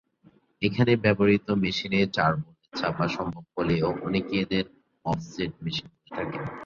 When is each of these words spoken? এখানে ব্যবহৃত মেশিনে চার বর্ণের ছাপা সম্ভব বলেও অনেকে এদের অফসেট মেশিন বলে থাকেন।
এখানে 0.61 0.91
ব্যবহৃত 1.03 1.47
মেশিনে 1.63 1.99
চার 2.15 2.31
বর্ণের 2.35 2.71
ছাপা 2.73 3.05
সম্ভব 3.15 3.43
বলেও 3.57 3.87
অনেকে 4.07 4.33
এদের 4.43 4.65
অফসেট 5.05 5.51
মেশিন 5.63 5.87
বলে 5.91 6.09
থাকেন। 6.17 6.43